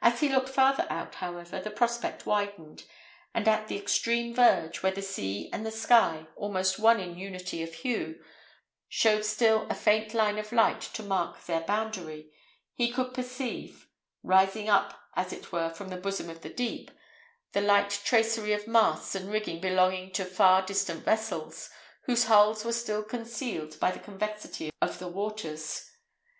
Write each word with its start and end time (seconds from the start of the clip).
As 0.00 0.18
he 0.18 0.28
looked 0.28 0.48
farther 0.48 0.88
out, 0.90 1.14
however, 1.14 1.60
the 1.60 1.70
prospect 1.70 2.26
widened; 2.26 2.82
and 3.32 3.46
at 3.46 3.68
the 3.68 3.76
extreme 3.78 4.34
verge, 4.34 4.82
where 4.82 4.90
the 4.90 5.00
sea 5.02 5.48
and 5.52 5.64
the 5.64 5.70
sky, 5.70 6.26
almost 6.34 6.80
one 6.80 6.98
in 6.98 7.16
unity 7.16 7.62
of 7.62 7.72
hue, 7.72 8.18
showed 8.88 9.24
still 9.24 9.68
a 9.70 9.74
faint 9.76 10.14
line 10.14 10.36
of 10.36 10.50
light 10.50 10.80
to 10.80 11.04
mark 11.04 11.44
their 11.44 11.60
boundary, 11.60 12.32
he 12.74 12.90
could 12.90 13.14
perceive, 13.14 13.86
rising 14.24 14.68
up 14.68 15.00
as 15.14 15.32
it 15.32 15.52
were 15.52 15.70
from 15.70 15.90
the 15.90 15.96
bosom 15.96 16.28
of 16.28 16.40
the 16.40 16.50
deep, 16.52 16.90
the 17.52 17.60
light 17.60 18.00
tracery 18.04 18.52
of 18.52 18.66
masts 18.66 19.14
and 19.14 19.30
rigging 19.30 19.60
belonging 19.60 20.10
to 20.10 20.24
far 20.24 20.62
distant 20.66 21.04
vessels, 21.04 21.70
whose 22.06 22.24
hulls 22.24 22.64
were 22.64 22.72
still 22.72 23.04
concealed 23.04 23.78
by 23.78 23.92
the 23.92 24.00
convexity 24.00 24.72
of 24.82 24.98
the 24.98 25.06
waters. 25.06 25.88